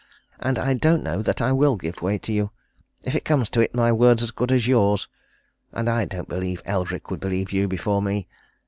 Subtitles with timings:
[0.39, 2.49] And I don't know that I will give way to you.
[3.03, 5.07] If it comes to it, my word's as good as yours
[5.73, 8.27] and I don't believe Eldrick would believe you before me.